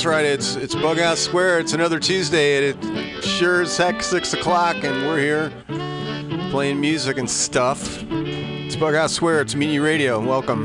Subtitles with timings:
[0.00, 0.24] That's right.
[0.24, 1.58] It's it's Bughouse Square.
[1.58, 5.52] It's another Tuesday, and it sure as heck six o'clock, and we're here
[6.50, 8.02] playing music and stuff.
[8.10, 9.42] It's Bughouse Square.
[9.42, 10.18] It's Mutiny Radio.
[10.18, 10.64] Welcome.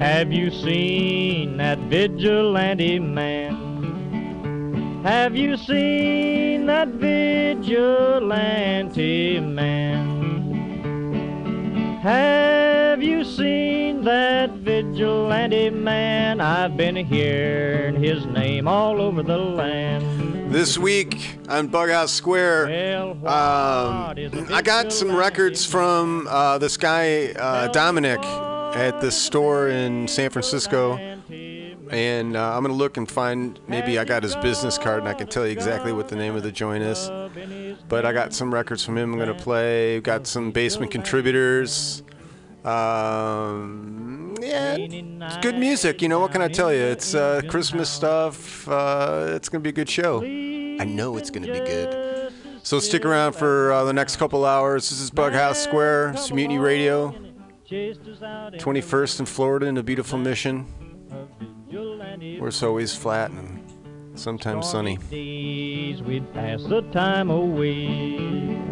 [0.00, 3.54] Have you seen that vigilante man?
[5.04, 7.78] Have you seen that vigilante
[9.38, 10.02] man?
[12.02, 14.50] Have you seen that
[15.02, 16.40] vigilante man?
[16.40, 20.52] I've been hearing his name all over the land.
[20.54, 26.28] This week on Bughouse Square, Well, um, what is a I got some records from
[26.30, 32.72] uh, this guy uh, Dominic at this store in San Francisco, and uh, I'm gonna
[32.74, 33.58] look and find.
[33.66, 36.36] Maybe I got his business card, and I can tell you exactly what the name
[36.36, 37.10] of the joint is.
[37.88, 39.12] But I got some records from him.
[39.12, 40.00] I'm gonna play.
[40.00, 42.04] Got some basement contributors.
[42.64, 46.02] Um, yeah, it's good music.
[46.02, 46.80] You know what can I tell you?
[46.80, 48.68] It's uh, Christmas stuff.
[48.68, 50.22] Uh, it's gonna be a good show.
[50.22, 52.32] I know it's gonna be good.
[52.64, 54.90] So stick around for uh, the next couple hours.
[54.90, 57.14] This is Bughouse Square, it's Mutiny Radio,
[57.68, 60.64] 21st in Florida in a beautiful Mission,
[62.38, 63.62] where it's always flat and
[64.14, 64.98] sometimes sunny.
[65.10, 68.71] We'd pass the time away.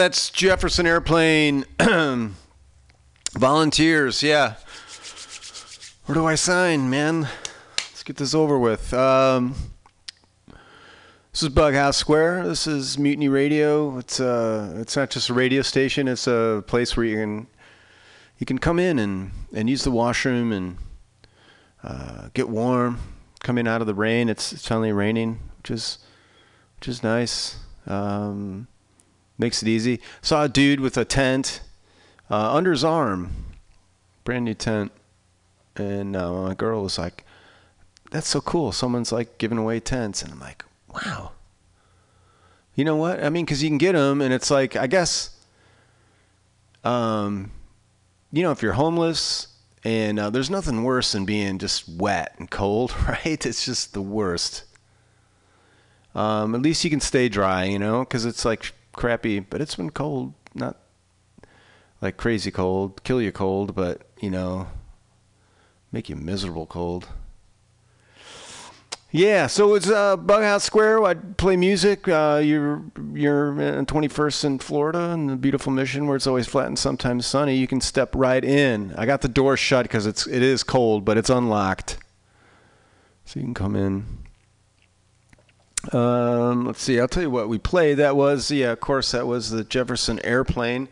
[0.00, 1.66] That's Jefferson Airplane.
[3.38, 4.54] Volunteers, yeah.
[6.06, 7.28] Where do I sign, man?
[7.76, 8.94] Let's get this over with.
[8.94, 9.54] Um,
[11.32, 12.48] this is Bughouse Square.
[12.48, 13.98] This is Mutiny Radio.
[13.98, 16.08] It's uh, it's not just a radio station.
[16.08, 17.46] It's a place where you can
[18.38, 20.78] you can come in and, and use the washroom and
[21.84, 23.00] uh, get warm.
[23.40, 24.30] Come in out of the rain.
[24.30, 25.98] It's, it's finally raining, which is
[26.78, 27.58] which is nice.
[27.86, 28.66] Um,
[29.40, 30.00] makes it easy.
[30.22, 31.62] Saw a dude with a tent
[32.30, 33.46] uh, under his arm,
[34.22, 34.92] brand new tent,
[35.74, 37.24] and uh, my girl was like,
[38.10, 38.70] "That's so cool!
[38.70, 41.32] Someone's like giving away tents," and I'm like, "Wow."
[42.76, 43.24] You know what?
[43.24, 45.30] I mean, because you can get them, and it's like I guess,
[46.84, 47.50] um,
[48.30, 49.48] you know, if you're homeless.
[49.82, 53.46] And uh, there's nothing worse than being just wet and cold, right?
[53.46, 54.64] It's just the worst.
[56.14, 59.76] Um, at least you can stay dry, you know, because it's like crappy, but it's
[59.76, 60.76] been cold, not
[62.02, 64.68] like crazy cold, kill you cold, but you know,
[65.90, 67.08] make you miserable cold.
[69.10, 71.02] Yeah, so it's uh, Bughouse Square.
[71.04, 72.06] I play music.
[72.06, 72.82] Uh, you're
[73.12, 77.26] you're in 21st in Florida in the beautiful Mission where it's always flat and sometimes
[77.26, 77.56] sunny.
[77.56, 78.94] You can step right in.
[78.96, 81.96] I got the door shut because it's it is cold, but it's unlocked,
[83.24, 84.19] so you can come in.
[85.92, 87.00] Um, let's see.
[87.00, 87.94] I'll tell you what we played.
[87.94, 90.88] That was yeah, of course, that was the Jefferson Airplane,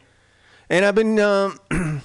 [0.69, 1.19] and I've been.
[1.19, 1.61] Um,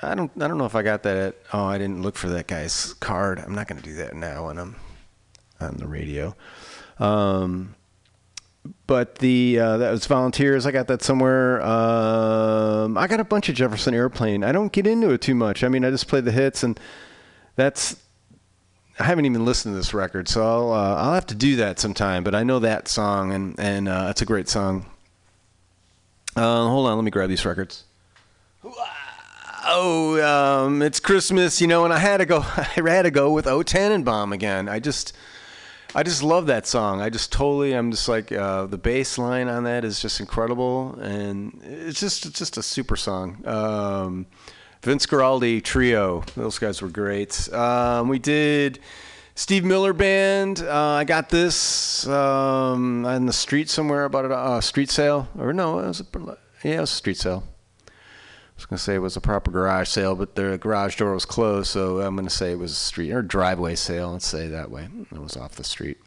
[0.00, 0.30] I don't.
[0.40, 1.16] I don't know if I got that.
[1.16, 3.40] At, oh, I didn't look for that guy's card.
[3.40, 4.76] I'm not going to do that now when I'm
[5.60, 6.36] on the radio.
[6.98, 7.74] Um,
[8.86, 10.66] but the uh, that was volunteers.
[10.66, 11.60] I got that somewhere.
[11.62, 14.44] Um, I got a bunch of Jefferson Airplane.
[14.44, 15.64] I don't get into it too much.
[15.64, 16.78] I mean, I just play the hits, and
[17.56, 17.96] that's
[19.00, 21.78] I haven't even listened to this record, so I'll uh, I'll have to do that
[21.78, 22.24] sometime.
[22.24, 24.86] But I know that song, and and uh, it's a great song.
[26.36, 27.84] Uh, hold on, let me grab these records.
[29.70, 30.20] Oh,
[30.66, 32.38] um, it's Christmas, you know, and I had to go.
[32.56, 34.68] I had to go with O Tannenbaum again.
[34.68, 35.14] I just,
[35.94, 37.00] I just love that song.
[37.00, 40.98] I just totally, I'm just like uh, the bass line on that is just incredible,
[41.00, 43.46] and it's just, it's just a super song.
[43.46, 44.26] Um,
[44.82, 46.22] Vince Guaraldi trio.
[46.36, 47.52] Those guys were great.
[47.52, 48.78] Um, we did
[49.34, 50.60] Steve Miller Band.
[50.60, 55.28] Uh, I got this um, the street somewhere about a uh, street sale.
[55.38, 57.44] Or no, it was a, yeah, it was a street sale.
[57.86, 57.90] I
[58.56, 61.24] was going to say it was a proper garage sale, but the garage door was
[61.24, 64.12] closed, so I'm going to say it was a street or driveway sale.
[64.12, 64.88] Let's say that way.
[65.12, 65.98] It was off the street.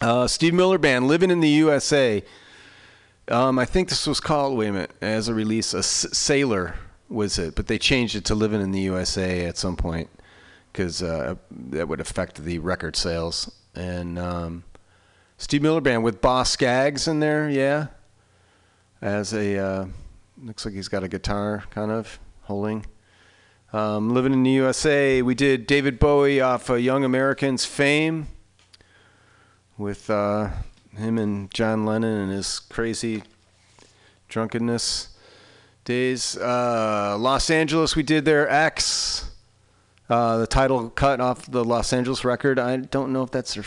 [0.00, 2.22] Uh, Steve Miller Band, Living in the USA.
[3.28, 6.76] Um, I think this was called, wait a minute, as a release, a S- Sailor
[7.08, 10.08] was it, but they changed it to Living in the USA at some point
[10.72, 13.50] because uh, that would affect the record sales.
[13.74, 14.64] And um,
[15.38, 17.88] Steve Miller Band with Boz Scaggs in there, yeah,
[19.00, 19.86] as a uh,
[20.42, 22.86] looks like he's got a guitar kind of holding.
[23.72, 28.28] Um, Living in the USA, we did David Bowie off Young Americans Fame
[29.76, 30.50] with uh,
[30.96, 33.24] him and John Lennon and his crazy
[34.28, 35.13] drunkenness
[35.84, 36.36] days.
[36.36, 39.30] Uh, Los Angeles, we did their X,
[40.08, 42.58] uh, the title cut off the Los Angeles record.
[42.58, 43.64] I don't know if that's their.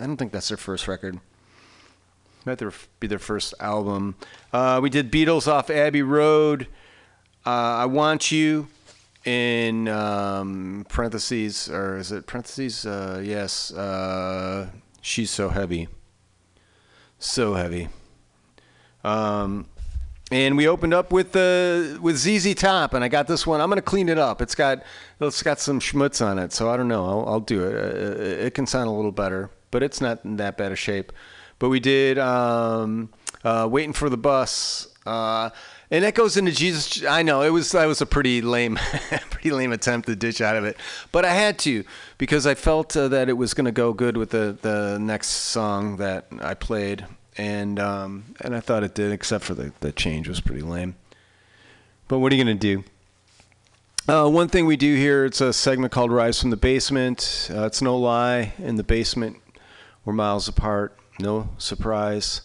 [0.00, 1.20] I don't think that's their first record.
[2.44, 2.62] Might
[2.98, 4.16] be their first album.
[4.52, 6.66] Uh, we did Beatles off Abbey Road.
[7.44, 8.68] Uh, I Want You
[9.24, 12.86] in um, parentheses, or is it parentheses?
[12.86, 13.72] Uh, yes.
[13.72, 14.70] Uh,
[15.02, 15.88] she's so heavy.
[17.18, 17.88] So heavy.
[19.04, 19.66] Um,
[20.30, 23.60] and we opened up with uh, with ZZ Top, and I got this one.
[23.60, 24.42] I'm gonna clean it up.
[24.42, 24.82] It's got
[25.20, 27.04] it's got some schmutz on it, so I don't know.
[27.04, 27.74] I'll, I'll do it.
[27.74, 31.12] Uh, it can sound a little better, but it's not in that bad a shape.
[31.58, 33.10] But we did um,
[33.42, 35.50] uh, waiting for the bus, uh,
[35.90, 37.04] and that goes into Jesus.
[37.04, 38.76] I know it was that was a pretty lame,
[39.30, 40.76] pretty lame attempt to ditch out of it,
[41.10, 41.84] but I had to
[42.18, 45.96] because I felt uh, that it was gonna go good with the the next song
[45.96, 47.06] that I played
[47.38, 50.96] and um, and I thought it did, except for the the change was pretty lame.
[52.08, 52.84] But what are you gonna do?
[54.08, 57.50] Uh, one thing we do here, it's a segment called Rise from the Basement.
[57.54, 58.54] Uh, it's no lie.
[58.58, 59.36] In the basement,
[60.04, 60.98] we're miles apart.
[61.20, 62.42] No surprise.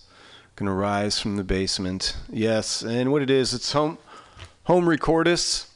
[0.55, 2.15] Gonna rise from the basement.
[2.29, 3.97] Yes, and what it is, it's home
[4.65, 5.67] home recordists.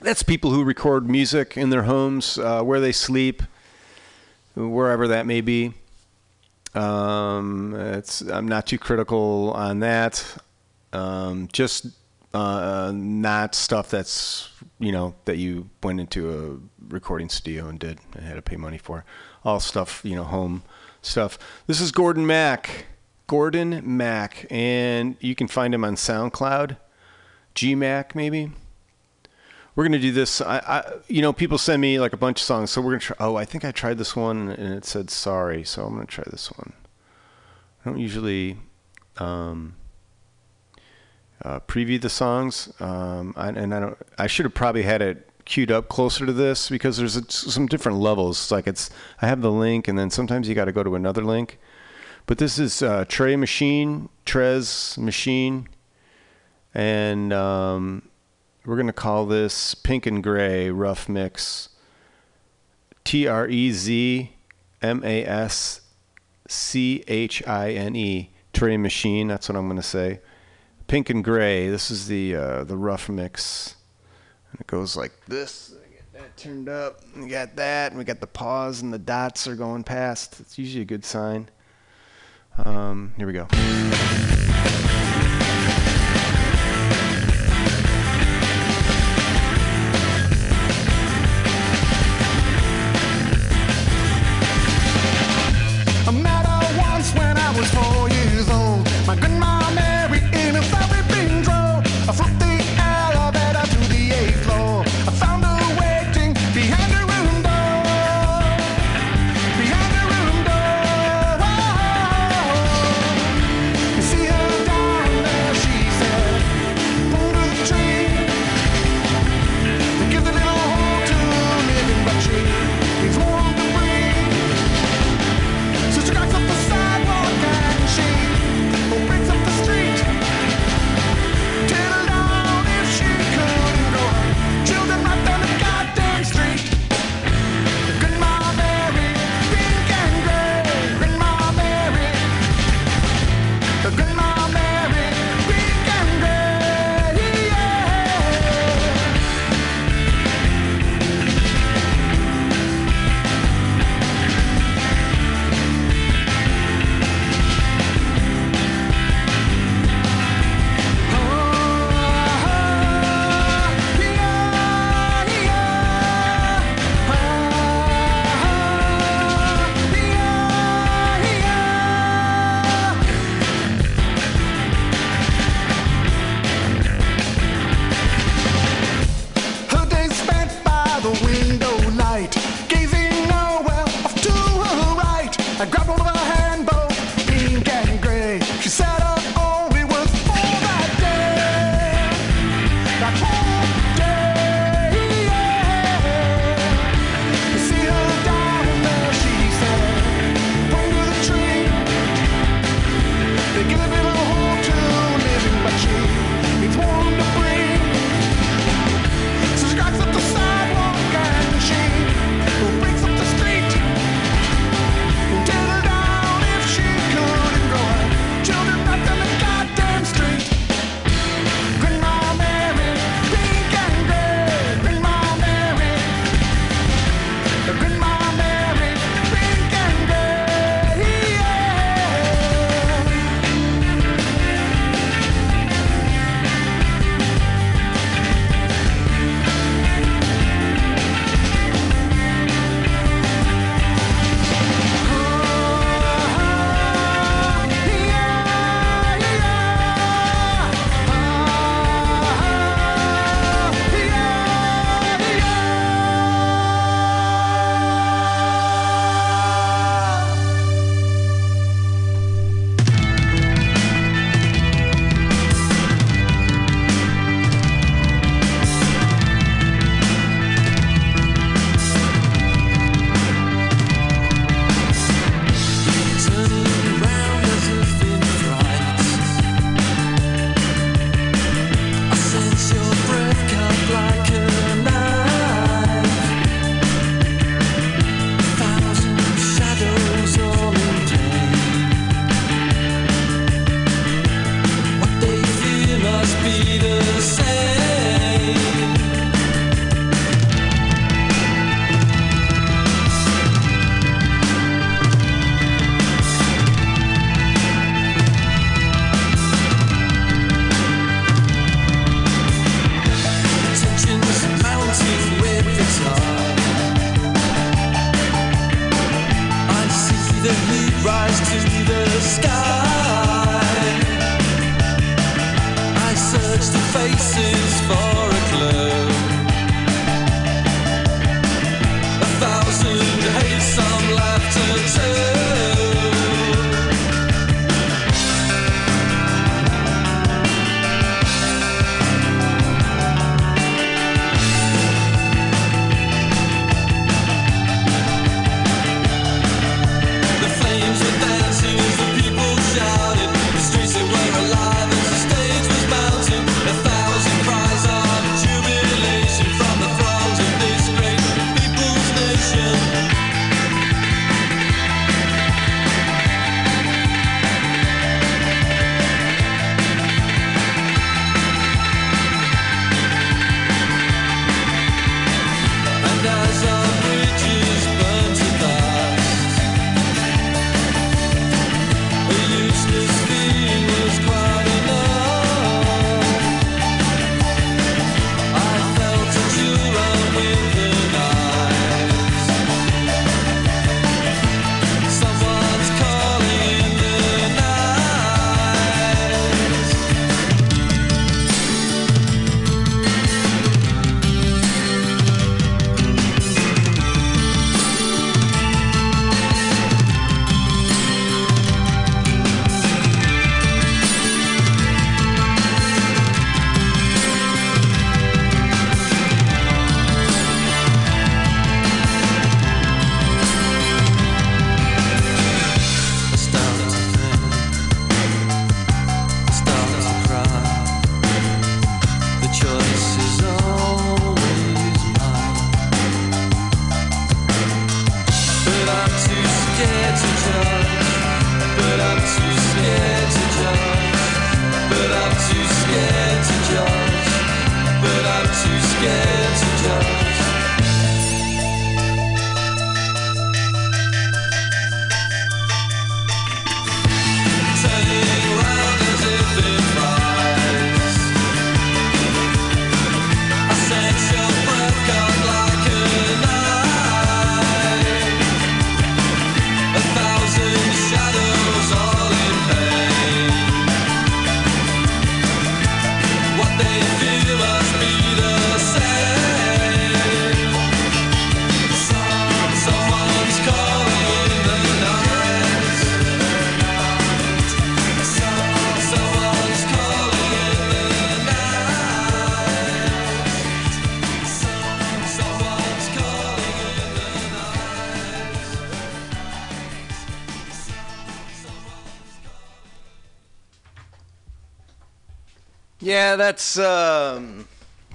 [0.00, 3.42] That's people who record music in their homes, uh, where they sleep,
[4.54, 5.74] wherever that may be.
[6.74, 10.24] Um, it's I'm not too critical on that.
[10.92, 11.86] Um, just
[12.32, 17.98] uh, not stuff that's you know that you went into a recording studio and did
[18.14, 19.04] and had to pay money for.
[19.44, 20.62] All stuff you know home
[21.02, 21.38] stuff.
[21.66, 22.86] This is Gordon Mack.
[23.26, 26.76] Gordon Mack, and you can find him on SoundCloud,
[27.54, 28.50] GMac maybe.
[29.80, 30.42] We're gonna do this.
[30.42, 33.00] I, I, you know, people send me like a bunch of songs, so we're gonna
[33.00, 33.16] try.
[33.18, 36.24] Oh, I think I tried this one and it said sorry, so I'm gonna try
[36.30, 36.74] this one.
[37.80, 38.58] I don't usually
[39.16, 39.76] um,
[41.42, 43.96] uh, preview the songs, um, I, and I don't.
[44.18, 47.64] I should have probably had it queued up closer to this because there's a, some
[47.64, 48.52] different levels.
[48.52, 48.90] Like it's,
[49.22, 51.58] I have the link, and then sometimes you got to go to another link.
[52.26, 55.70] But this is uh, Trey Machine, Trez Machine,
[56.74, 58.09] and um,
[58.70, 61.70] we're gonna call this Pink and Gray Rough Mix.
[63.02, 64.30] T R E Z
[64.80, 65.80] M A S
[66.46, 68.30] C H I N E.
[68.52, 69.26] Trey Machine.
[69.26, 70.20] That's what I'm gonna say.
[70.86, 71.68] Pink and Gray.
[71.68, 73.74] This is the uh, the rough mix.
[74.52, 75.74] And it goes like this.
[75.74, 77.00] I get that turned up.
[77.16, 77.90] We got that.
[77.90, 80.38] And we got the pause and the dots are going past.
[80.38, 81.48] It's usually a good sign.
[82.56, 83.48] Um, here we go.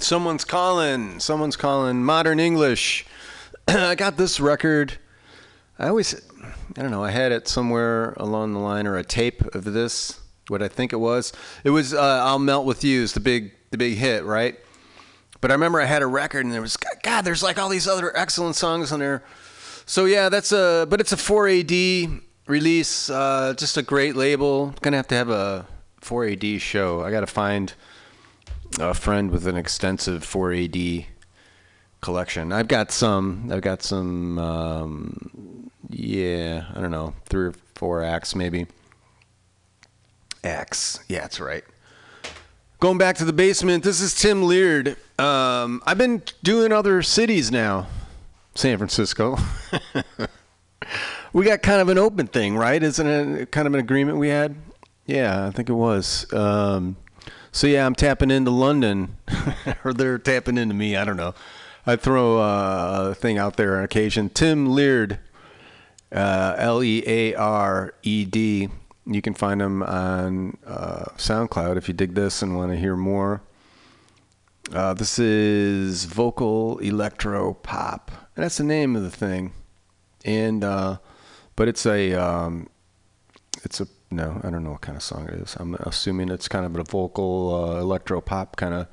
[0.05, 1.19] Someone's calling.
[1.19, 2.03] Someone's calling.
[2.03, 3.05] Modern English.
[3.67, 4.93] I got this record.
[5.79, 6.13] I always,
[6.77, 7.03] I don't know.
[7.03, 10.19] I had it somewhere along the line or a tape of this.
[10.47, 11.33] What I think it was.
[11.63, 14.59] It was uh, "I'll Melt with You" is the big, the big hit, right?
[15.41, 17.23] But I remember I had a record and there was God.
[17.23, 19.23] There's like all these other excellent songs on there.
[19.87, 20.85] So yeah, that's a.
[20.87, 23.09] But it's a 4AD release.
[23.09, 24.75] Uh, just a great label.
[24.83, 25.65] Gonna have to have a
[26.01, 27.01] 4AD show.
[27.01, 27.73] I got to find
[28.79, 31.05] a friend with an extensive 4AD
[32.01, 32.51] collection.
[32.51, 33.49] I've got some.
[33.51, 34.37] I've got some.
[34.37, 38.67] Um, yeah, I don't know, three or four acts maybe.
[40.43, 40.99] Acts.
[41.07, 41.63] Yeah, that's right.
[42.79, 43.83] Going back to the basement.
[43.83, 44.97] This is Tim Leared.
[45.17, 47.87] Um, I've been doing other cities now.
[48.53, 49.37] San Francisco.
[51.33, 52.81] we got kind of an open thing, right?
[52.81, 54.55] Isn't it kind of an agreement we had?
[55.05, 56.31] Yeah, I think it was.
[56.33, 56.95] Um,
[57.55, 59.15] so yeah, I'm tapping into London,
[59.85, 60.97] or they're tapping into me.
[60.97, 61.33] I don't know.
[61.87, 64.29] I throw uh, a thing out there on occasion.
[64.29, 65.19] Tim Leared,
[66.11, 68.67] uh, L E A R E D.
[69.05, 72.97] You can find him on uh, SoundCloud if you dig this and want to hear
[72.97, 73.41] more.
[74.73, 78.11] Uh, this is vocal electro pop.
[78.35, 79.53] That's the name of the thing.
[80.25, 80.97] And uh,
[81.55, 82.67] but it's a um,
[83.63, 85.55] it's a no, I don't know what kind of song it is.
[85.59, 88.87] I'm assuming it's kind of a vocal uh, electro pop kind of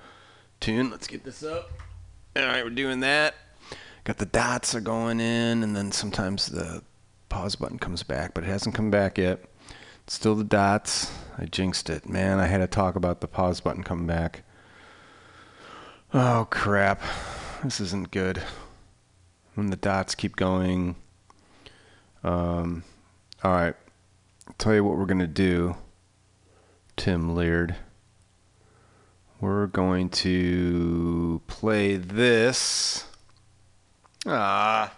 [0.58, 0.90] tune.
[0.90, 1.70] Let's get this up.
[2.34, 3.34] All right, we're doing that.
[4.04, 6.82] Got the dots are going in, and then sometimes the
[7.28, 9.44] pause button comes back, but it hasn't come back yet.
[10.04, 11.12] It's still the dots.
[11.38, 12.40] I jinxed it, man.
[12.40, 14.42] I had to talk about the pause button coming back.
[16.12, 17.00] Oh crap,
[17.62, 18.42] this isn't good.
[19.54, 20.96] When the dots keep going.
[22.24, 22.82] Um,
[23.44, 23.74] all right.
[24.62, 25.74] Tell you what we're going to do,
[26.96, 27.74] Tim Leared.
[29.40, 33.04] We're going to play this.
[34.24, 34.92] Ah.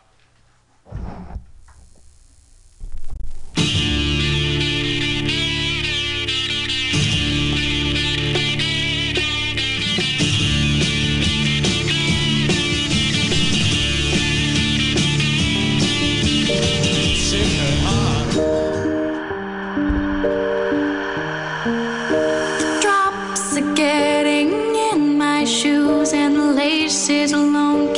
[26.15, 27.93] And laces alone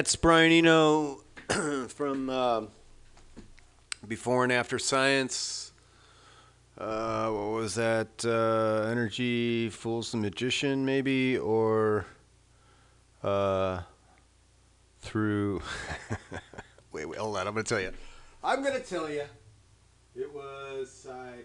[0.00, 1.20] that's Brian Eno
[1.88, 2.62] from uh,
[4.08, 5.72] Before and After Science.
[6.78, 8.08] Uh, what was that?
[8.24, 11.36] Uh, Energy Fools the Magician, maybe?
[11.36, 12.06] Or
[13.22, 13.82] uh,
[15.02, 15.60] through.
[16.92, 17.46] wait, wait, hold on.
[17.46, 17.92] I'm going to tell you.
[18.42, 19.24] I'm going to tell you.
[20.16, 21.44] It was side.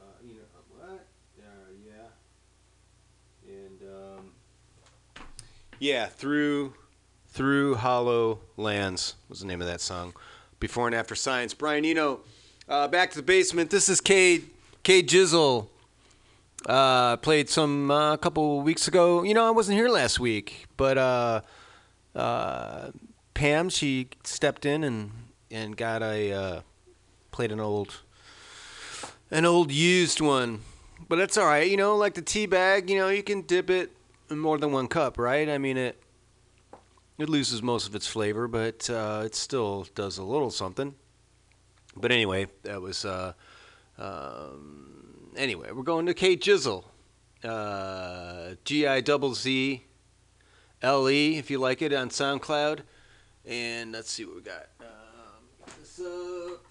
[0.00, 0.40] Uh, you know,
[0.78, 1.04] what?
[1.36, 3.52] Uh, yeah.
[3.52, 4.30] And, um,
[5.80, 6.74] yeah, through
[7.32, 10.14] through Hollow Lands was the name of that song.
[10.60, 11.54] Before and after science.
[11.54, 12.20] Brian Eno,
[12.68, 13.70] uh, back to the basement.
[13.70, 14.48] This is Cade
[14.82, 15.70] Cade Gizzle.
[16.66, 19.24] Uh, played some a uh, couple weeks ago.
[19.24, 21.40] You know, I wasn't here last week, but uh,
[22.14, 22.90] uh,
[23.34, 25.10] Pam she stepped in and
[25.50, 26.60] and got a uh,
[27.32, 28.02] played an old
[29.30, 30.60] an old used one.
[31.08, 31.68] But that's all right.
[31.68, 32.88] You know, like the tea bag.
[32.88, 33.90] You know, you can dip it
[34.30, 35.48] in more than one cup, right?
[35.48, 36.01] I mean it
[37.22, 40.94] it loses most of its flavor, but uh, it still does a little something.
[41.96, 43.04] But anyway, that was.
[43.04, 43.32] Uh,
[43.98, 46.84] um, anyway, we're going to Kate Gizzle.
[47.44, 49.84] Uh, G I double Z
[50.82, 52.80] L E, if you like it, on SoundCloud.
[53.44, 54.68] And let's see what we got.
[54.80, 54.86] Um,
[55.66, 56.64] get this up.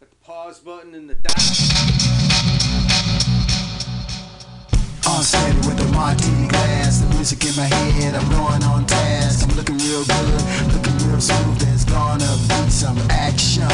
[0.00, 1.36] Got the pause button and the dot.
[5.06, 5.16] On
[5.66, 6.79] with the martini glass,
[7.20, 9.46] music in my head, I'm going on task.
[9.46, 11.58] I'm looking real good, looking real smooth.
[11.58, 13.68] There's gonna be some action.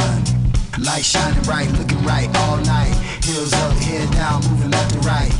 [0.82, 2.92] Light shining bright, looking right all night.
[3.22, 5.30] Heels up, head down, moving left to right.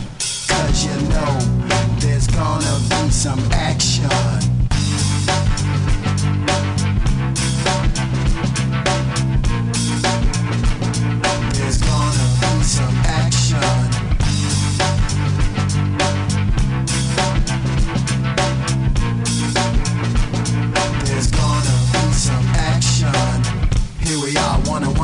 [0.47, 1.33] Cause you know
[1.99, 4.07] there's gonna be some action.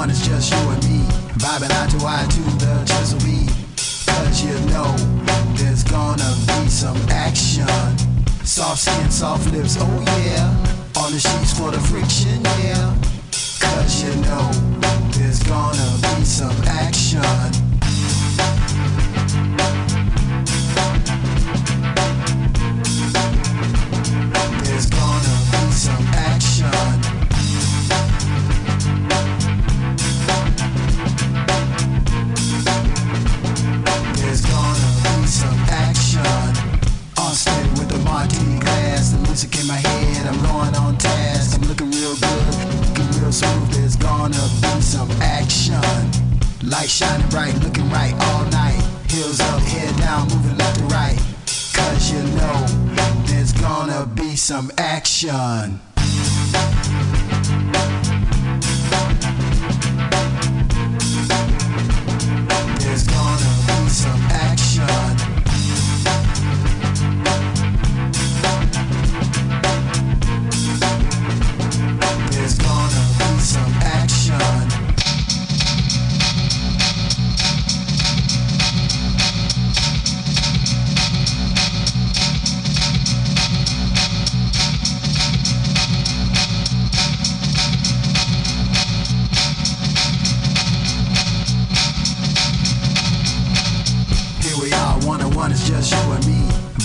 [0.03, 0.99] On it's just you and me.
[1.39, 3.51] Vibing eye to eye to the chisel beat.
[4.07, 4.91] Cause you know
[5.55, 7.67] there's gonna be some action.
[8.45, 10.49] Soft skin, soft lips, oh yeah.
[11.01, 12.95] On the sheets for the friction, yeah.
[13.61, 14.51] Cause you know
[15.13, 17.72] there's gonna be some action.
[44.81, 45.81] Some action.
[46.63, 48.83] Light shining bright, looking right all night.
[49.09, 51.19] Heels up, head down, moving left to right.
[51.75, 52.67] Cause you know
[53.27, 55.81] there's gonna be some action.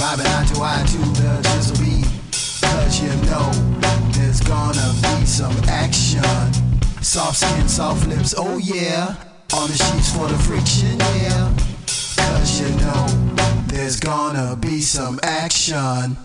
[0.07, 2.07] Vibing eye to eye to the chisel beat.
[2.61, 3.51] Cause you know
[4.13, 6.23] there's gonna be some action.
[7.03, 9.17] Soft skin, soft lips, oh yeah.
[9.53, 11.51] On the sheets for the friction, yeah.
[12.15, 13.05] Cause you know
[13.67, 16.15] there's gonna be some action.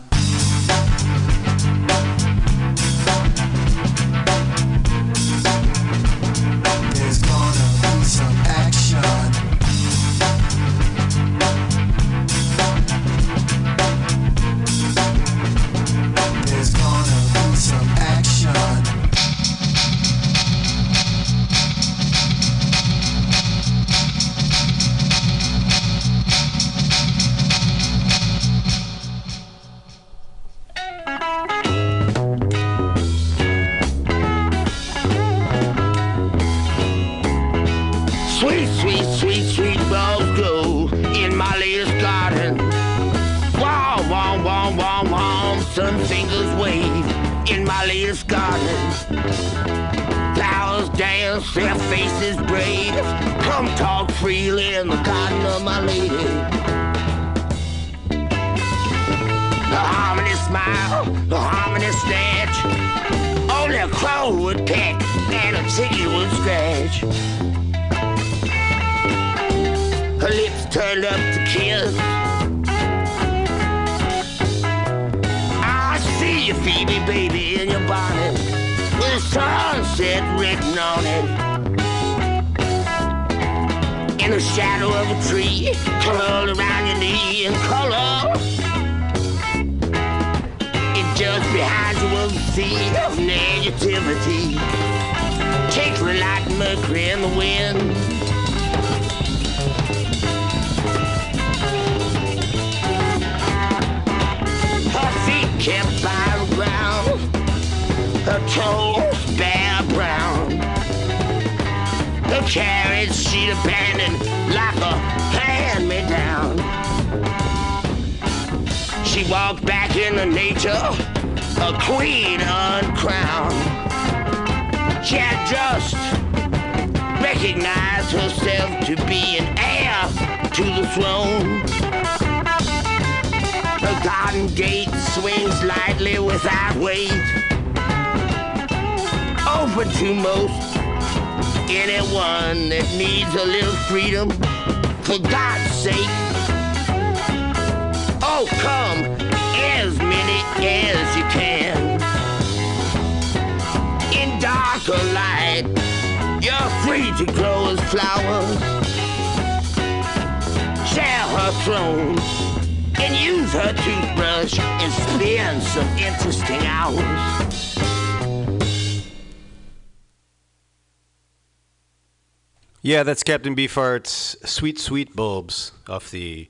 [173.02, 176.46] Yeah, that's Captain Beefheart's Sweet Sweet Bulbs off the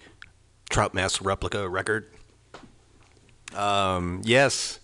[0.68, 2.10] Trout Mask Replica record.
[3.54, 4.78] Um, yes,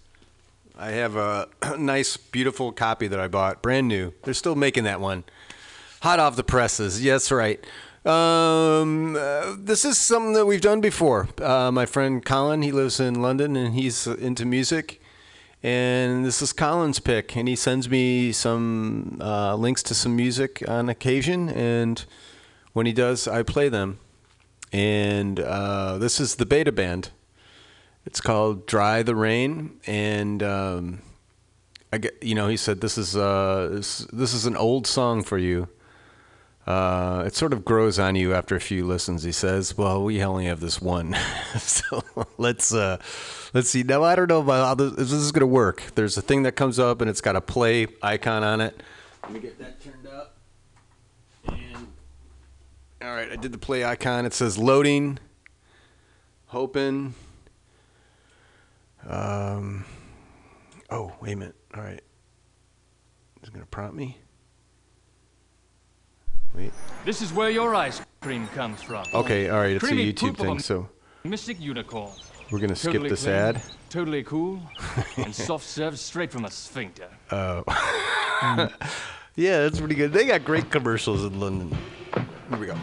[0.78, 1.46] I have a
[1.78, 4.14] nice, beautiful copy that I bought, brand new.
[4.24, 5.24] They're still making that one.
[6.00, 7.04] Hot off the presses.
[7.04, 7.62] Yes, right.
[8.06, 11.28] Um, uh, this is something that we've done before.
[11.38, 15.02] Uh, my friend Colin, he lives in London and he's into music.
[15.62, 20.62] And this is Colin's pick, and he sends me some uh, links to some music
[20.68, 21.48] on occasion.
[21.48, 22.04] And
[22.74, 23.98] when he does, I play them.
[24.72, 27.10] And uh, this is the beta band.
[28.06, 31.02] It's called "Dry the Rain," and um,
[31.92, 35.22] I get, you know, he said this is uh, this, this is an old song
[35.22, 35.68] for you.
[36.68, 39.22] Uh, it sort of grows on you after a few listens.
[39.22, 41.16] He says, "Well, we only have this one,
[41.58, 42.04] so
[42.36, 42.98] let's uh,
[43.54, 45.82] let's see." Now I don't know about how this, this is going to work.
[45.94, 48.82] There's a thing that comes up and it's got a play icon on it.
[49.22, 50.36] Let me get that turned up.
[51.46, 51.86] And
[53.00, 54.26] all right, I did the play icon.
[54.26, 55.18] It says loading,
[56.48, 57.14] hoping.
[59.08, 59.86] Um,
[60.90, 61.56] oh, wait a minute.
[61.74, 62.02] All right,
[63.42, 64.18] is it going to prompt me?
[66.58, 66.72] Wait.
[67.04, 69.04] This is where your ice cream comes from.
[69.14, 70.88] Okay, all right, it's a YouTube thing, so
[71.22, 72.10] Mystic unicorn.
[72.50, 73.62] we're gonna skip Totally this clean, ad.
[73.90, 74.60] Totally cool,
[75.16, 77.08] and soft served straight from a sphincter.
[77.30, 77.62] Oh.
[79.36, 80.12] yeah, that's pretty good.
[80.12, 81.78] They got great commercials in London.
[82.50, 82.74] Here we go.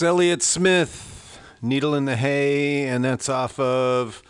[0.04, 4.22] Elliott Smith, Needle in the Hay, and that's off of.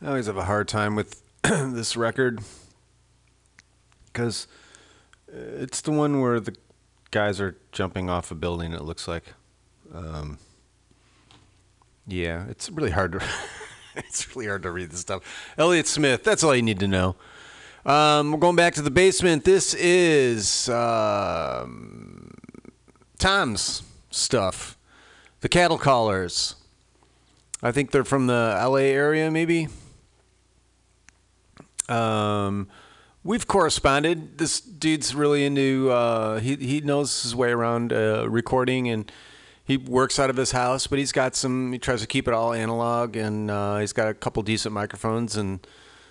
[0.00, 2.40] I always have a hard time with this record
[4.06, 4.46] because
[5.26, 6.56] it's the one where the
[7.10, 8.72] guys are jumping off a building.
[8.72, 9.24] It looks like.
[9.92, 10.38] Um,
[12.06, 13.22] yeah, it's really hard to.
[13.96, 15.22] it's really hard to read this stuff.
[15.58, 16.24] Elliott Smith.
[16.24, 17.16] That's all you need to know.
[17.84, 19.44] Um, we're going back to the basement.
[19.44, 22.34] This is um,
[23.18, 24.77] Tom's stuff.
[25.40, 26.56] The Cattle Callers.
[27.62, 29.68] I think they're from the LA area, maybe.
[31.88, 32.68] Um,
[33.22, 34.38] we've corresponded.
[34.38, 35.90] This dude's really into.
[35.90, 39.10] Uh, he he knows his way around uh, recording, and
[39.64, 40.88] he works out of his house.
[40.88, 41.72] But he's got some.
[41.72, 45.36] He tries to keep it all analog, and uh, he's got a couple decent microphones
[45.36, 45.64] and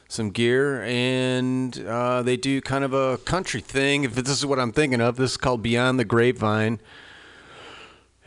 [0.08, 0.84] some gear.
[0.84, 4.06] And uh, they do kind of a country thing.
[4.06, 6.80] If this is what I'm thinking of, this is called Beyond the Grapevine.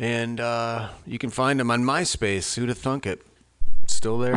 [0.00, 2.54] And uh, you can find them on MySpace.
[2.54, 3.20] Who'd have thunk it?
[3.86, 4.32] Still there.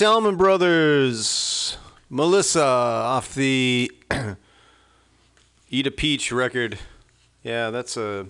[0.00, 1.76] Allman Brothers.
[2.08, 3.90] Melissa off the
[5.70, 6.78] Eat a Peach record.
[7.42, 8.26] Yeah, that's a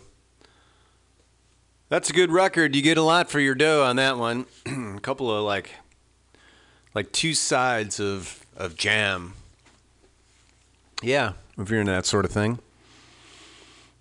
[1.88, 2.74] that's a good record.
[2.74, 4.46] You get a lot for your dough on that one.
[4.66, 5.72] a couple of like
[6.94, 9.34] like two sides of of jam.
[11.02, 12.58] Yeah, if you're into that sort of thing.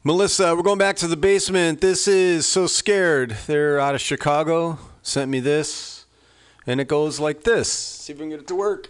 [0.04, 1.82] Melissa, we're going back to the basement.
[1.82, 3.38] This is So Scared.
[3.46, 4.80] They're out of Chicago.
[5.04, 6.01] Sent me this.
[6.68, 7.72] And it goes like this.
[7.72, 8.90] See if we can get it to work.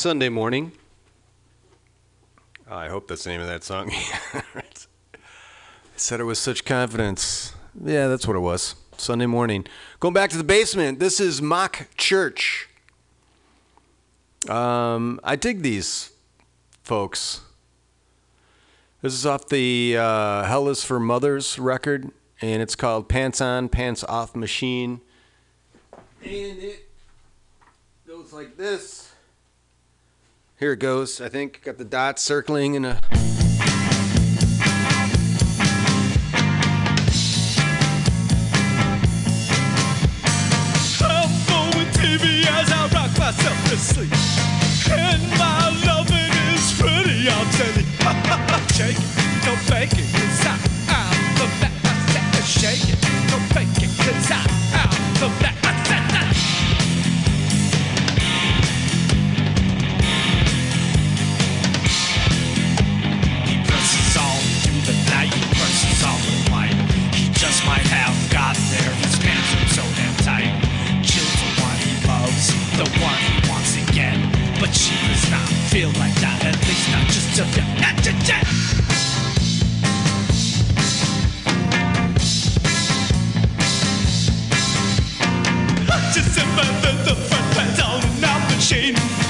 [0.00, 0.72] Sunday morning.
[2.70, 3.90] I hope that's the name of that song.
[4.32, 4.62] I
[5.94, 7.52] said it with such confidence.
[7.84, 8.76] Yeah, that's what it was.
[8.96, 9.66] Sunday morning.
[9.98, 11.00] Going back to the basement.
[11.00, 12.70] This is Mock Church.
[14.48, 16.12] Um, I dig these
[16.82, 17.42] folks.
[19.02, 22.10] This is off the uh, Hell is for Mothers record,
[22.40, 25.02] and it's called Pants On, Pants Off Machine.
[26.22, 26.88] And it
[28.08, 29.09] goes like this.
[30.60, 31.22] Here it goes.
[31.22, 33.00] I think got the dots circling in a.
[44.92, 47.24] And my loving is pretty.
[48.76, 50.60] Shake it, don't fake it, cause I'm
[51.36, 51.72] the back.
[51.84, 53.00] I said, shake it,
[53.30, 55.69] don't fake it, cause I'm the back.
[67.12, 70.48] He just might have got there, his pants are so damn tight.
[71.04, 72.48] Jill's the one he loves,
[72.80, 74.20] the one he wants again.
[74.58, 77.60] But she does not feel like that, at least not just till of the
[85.92, 87.78] I just invented the front
[88.24, 89.29] out machine.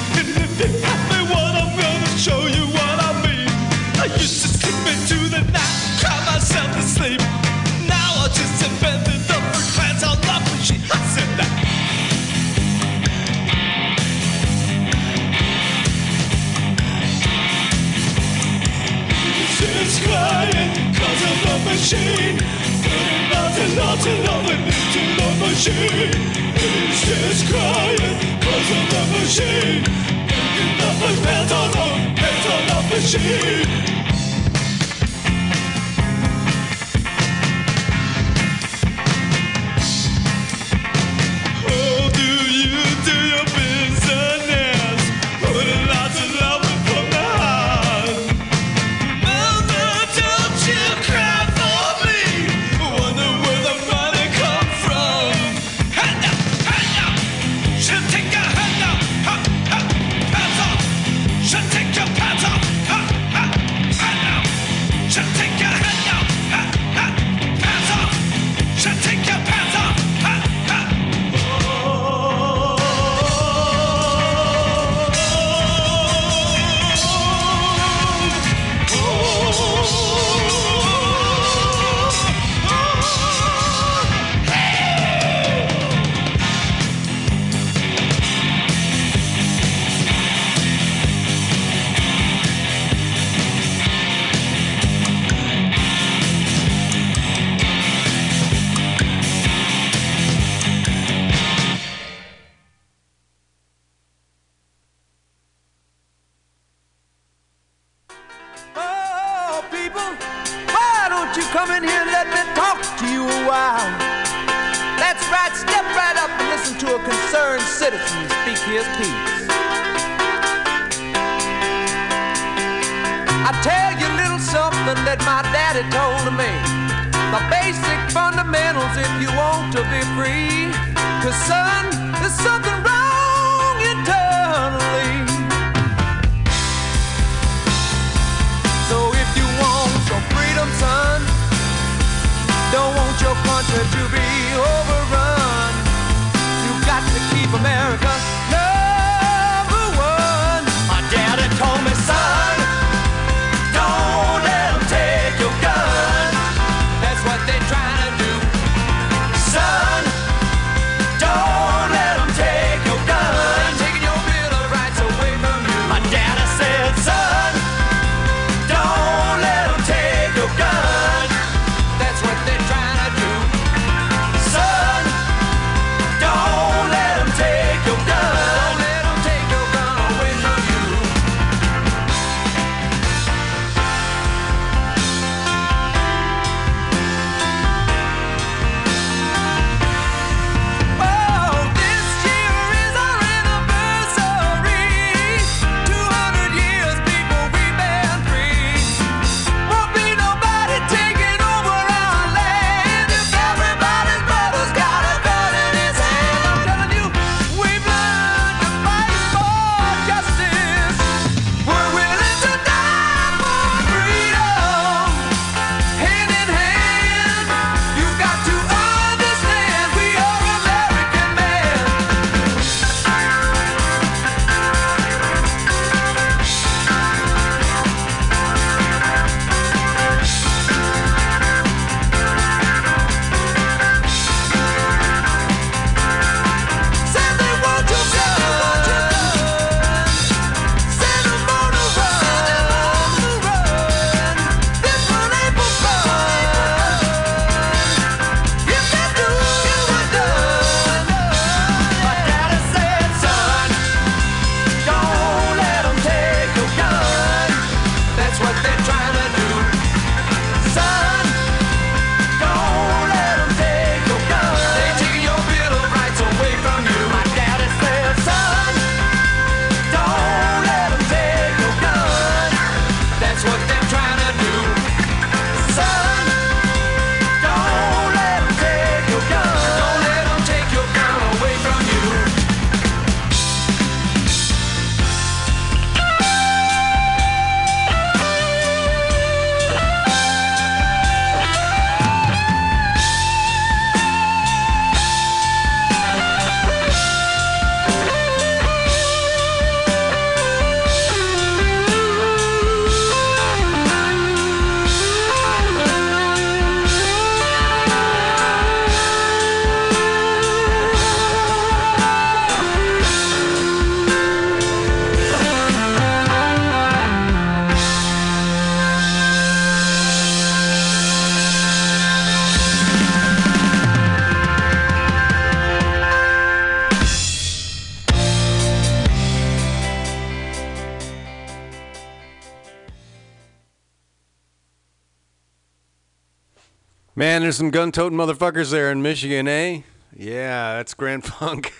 [337.51, 339.81] There's some gun toting motherfuckers there in Michigan, eh?
[340.17, 341.75] Yeah, that's Grand Funk.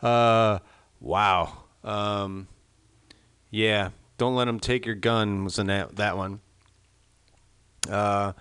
[0.00, 0.60] Uh,
[1.00, 1.64] wow.
[1.82, 2.46] Um,
[3.50, 6.38] yeah, don't let them take your gun was in that that one.
[7.90, 8.34] Uh,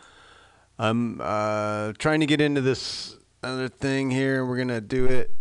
[0.77, 4.45] I'm uh trying to get into this other thing here.
[4.45, 5.31] We're gonna do it.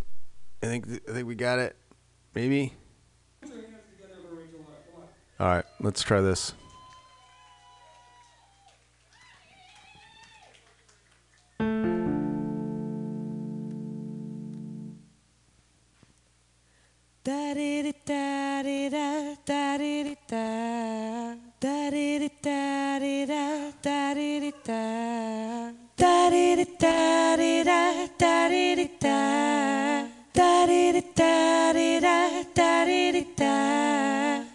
[0.63, 1.77] I think I think we got it.
[2.35, 2.73] Maybe.
[5.39, 6.55] All right, let's try this.
[17.24, 23.27] Da di di da di da da di di da da di di da di
[23.27, 27.81] da da di di da da di di da di da
[28.16, 29.19] da di di da
[30.32, 32.19] da di di da di da
[32.55, 34.48] da di di da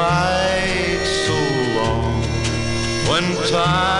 [0.00, 1.38] night so
[1.78, 2.22] long.
[3.08, 3.99] When time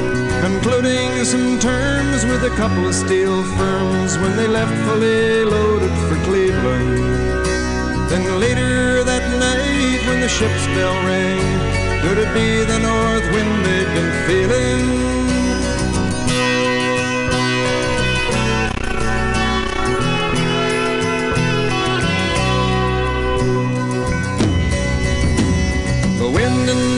[0.41, 6.15] Concluding some terms with a couple of steel firms when they left fully loaded for
[6.25, 6.97] Cleveland.
[8.09, 13.65] Then later that night, when the ship's bell rang, could it be the north wind
[13.65, 15.30] they'd been feeling?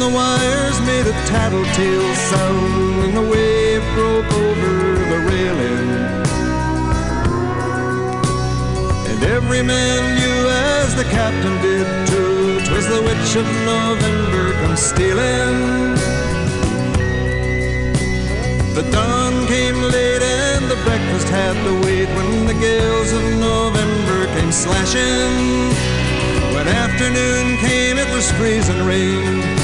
[0.03, 4.73] The wires made a tattletale sound, and the wave broke over
[5.11, 5.89] the railing.
[9.09, 10.39] And every man knew,
[10.75, 15.57] as the captain did too, 'twas the witch of November come stealing.
[18.77, 24.19] The dawn came late and the breakfast had to wait when the gales of November
[24.35, 25.33] came slashing.
[26.55, 29.63] When afternoon came, it was freezing rain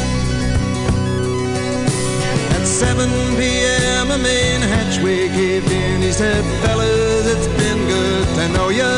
[2.81, 6.01] At 7 p.m., a main hatchway caved in.
[6.01, 8.95] He said, Fellas, it's been good to know you.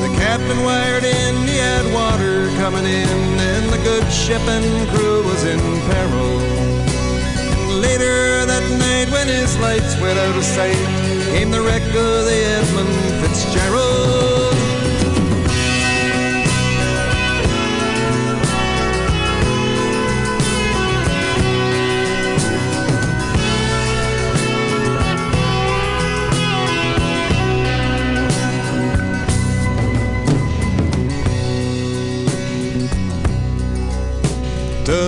[0.00, 5.24] The captain wired in, he had water coming in, and the good ship and crew
[5.24, 6.40] was in peril.
[6.40, 10.86] And later that night, when his lights went out of sight,
[11.36, 14.35] came the wreck of the Edmund Fitzgerald.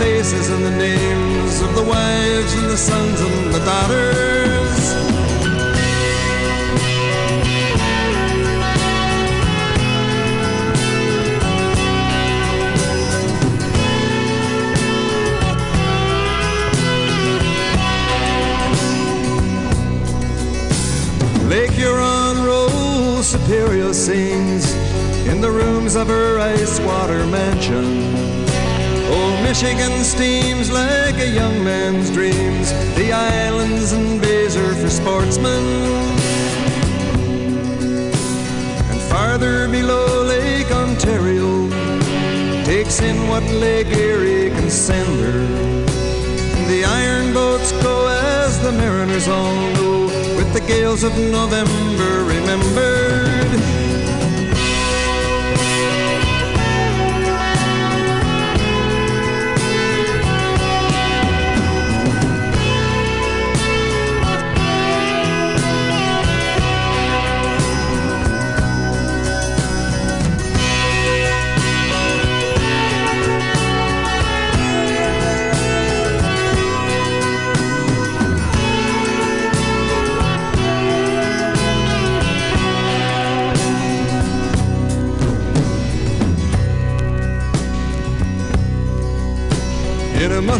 [0.00, 4.80] faces and the names of the wives and the sons and the daughters.
[21.50, 24.64] Lake Huron rolls, Superior sings
[25.26, 28.29] in the rooms of her ice water mansion.
[29.10, 32.72] Old Michigan steams like a young man's dreams.
[32.94, 35.64] The islands and bays are for sportsmen.
[38.90, 41.68] And farther below Lake Ontario
[42.64, 45.40] takes in what Lake Erie can send her.
[46.68, 50.04] The iron boats go as the mariners all know,
[50.36, 53.89] with the gales of November remembered.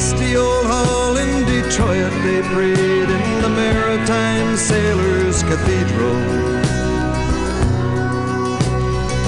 [0.00, 6.20] Musty old hall in Detroit, they prayed in the Maritime Sailors Cathedral.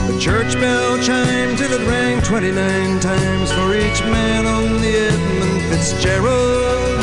[0.09, 5.61] The church bell chimed till it rang 29 times for each man on the Edmund
[5.69, 7.01] Fitzgerald.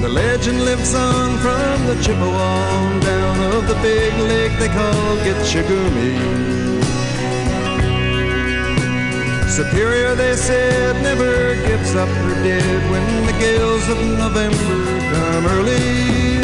[0.00, 5.60] The legend lives on from the Chippewa down of the big lake they call Gitche
[5.66, 6.53] Gumee.
[9.54, 16.43] Superior, they said, never gives up her dead when the gales of November come early.